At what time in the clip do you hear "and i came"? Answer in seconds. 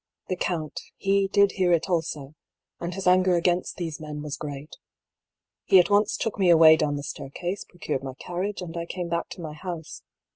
8.63-9.09